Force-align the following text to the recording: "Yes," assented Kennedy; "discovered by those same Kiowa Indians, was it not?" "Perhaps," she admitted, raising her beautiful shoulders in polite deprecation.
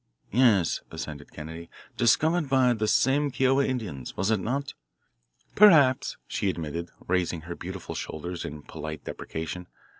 "Yes," 0.31 0.81
assented 0.89 1.31
Kennedy; 1.31 1.69
"discovered 1.95 2.49
by 2.49 2.73
those 2.73 2.91
same 2.91 3.29
Kiowa 3.29 3.63
Indians, 3.63 4.17
was 4.17 4.31
it 4.31 4.39
not?" 4.39 4.73
"Perhaps," 5.53 6.17
she 6.27 6.49
admitted, 6.49 6.89
raising 7.07 7.41
her 7.41 7.53
beautiful 7.55 7.93
shoulders 7.93 8.43
in 8.43 8.63
polite 8.63 9.03
deprecation. 9.03 9.67